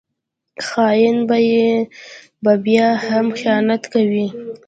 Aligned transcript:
خاین 0.67 1.17
به 2.43 2.53
بیا 2.65 2.89
هم 3.07 3.27
خیانت 3.39 3.83
کوي 3.93 4.27